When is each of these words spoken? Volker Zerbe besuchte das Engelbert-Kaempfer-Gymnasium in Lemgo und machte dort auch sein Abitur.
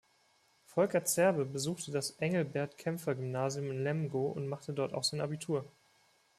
Volker 0.65 1.05
Zerbe 1.05 1.45
besuchte 1.45 1.91
das 1.91 2.17
Engelbert-Kaempfer-Gymnasium 2.17 3.69
in 3.69 3.83
Lemgo 3.83 4.29
und 4.29 4.47
machte 4.47 4.73
dort 4.73 4.95
auch 4.95 5.03
sein 5.03 5.21
Abitur. 5.21 5.71